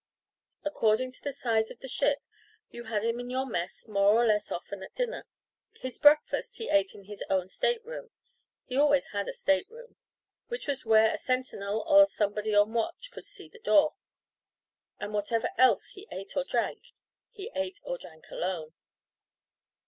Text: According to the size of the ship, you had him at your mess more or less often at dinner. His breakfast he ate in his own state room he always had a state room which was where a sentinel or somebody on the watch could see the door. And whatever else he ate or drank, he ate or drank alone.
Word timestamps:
According 0.63 1.11
to 1.11 1.21
the 1.21 1.31
size 1.31 1.69
of 1.69 1.79
the 1.79 1.87
ship, 1.87 2.23
you 2.71 2.85
had 2.85 3.03
him 3.03 3.19
at 3.19 3.27
your 3.29 3.45
mess 3.45 3.87
more 3.87 4.13
or 4.19 4.25
less 4.25 4.51
often 4.51 4.81
at 4.81 4.95
dinner. 4.95 5.27
His 5.75 5.99
breakfast 5.99 6.57
he 6.57 6.69
ate 6.69 6.95
in 6.95 7.03
his 7.03 7.23
own 7.29 7.47
state 7.49 7.85
room 7.85 8.09
he 8.65 8.75
always 8.77 9.09
had 9.11 9.27
a 9.27 9.31
state 9.33 9.69
room 9.69 9.97
which 10.47 10.67
was 10.67 10.87
where 10.87 11.13
a 11.13 11.19
sentinel 11.19 11.81
or 11.85 12.07
somebody 12.07 12.55
on 12.55 12.69
the 12.71 12.77
watch 12.79 13.11
could 13.11 13.25
see 13.25 13.47
the 13.47 13.59
door. 13.59 13.93
And 14.99 15.13
whatever 15.13 15.49
else 15.59 15.91
he 15.91 16.07
ate 16.11 16.35
or 16.35 16.45
drank, 16.45 16.93
he 17.29 17.51
ate 17.55 17.79
or 17.83 17.99
drank 17.99 18.31
alone. 18.31 18.73